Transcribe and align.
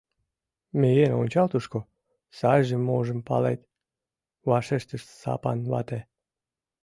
—Миен 0.79 1.13
ончал 1.21 1.47
тушко, 1.51 1.79
сайжым-можым 2.37 3.19
палет,— 3.27 3.61
вашештыш 4.49 5.01
Сапан 5.19 5.59
вате. 5.71 5.99